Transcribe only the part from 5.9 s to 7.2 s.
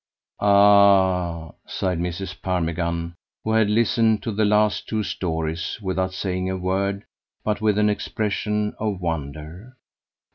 saying a word